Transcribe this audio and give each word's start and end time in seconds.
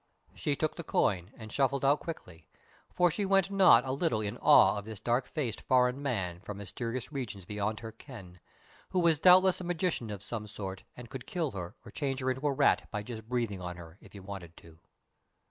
She 0.33 0.55
took 0.55 0.77
the 0.77 0.83
coin 0.83 1.31
and 1.37 1.51
shuffled 1.51 1.85
out 1.85 1.99
quickly, 1.99 2.47
for 2.91 3.11
she 3.11 3.23
went 3.23 3.51
not 3.51 3.85
a 3.85 3.91
little 3.91 4.19
in 4.19 4.35
awe 4.39 4.79
of 4.79 4.85
this 4.85 4.99
dark 4.99 5.27
faced 5.27 5.61
foreign 5.61 6.01
man 6.01 6.39
from 6.39 6.57
mysterious 6.57 7.11
regions 7.13 7.45
beyond 7.45 7.81
her 7.81 7.91
ken, 7.91 8.39
who 8.89 8.99
was 8.99 9.19
doubtless 9.19 9.61
a 9.61 9.63
magician 9.63 10.09
of 10.09 10.23
some 10.23 10.47
sort, 10.47 10.81
and 10.97 11.11
could 11.11 11.27
kill 11.27 11.51
her 11.51 11.75
or 11.85 11.91
change 11.91 12.19
her 12.19 12.31
into 12.31 12.47
a 12.47 12.51
rat 12.51 12.89
by 12.89 13.03
just 13.03 13.29
breathing 13.29 13.61
on 13.61 13.77
her, 13.77 13.99
if 14.01 14.13
he 14.13 14.19
wanted 14.19 14.57
to. 14.57 14.79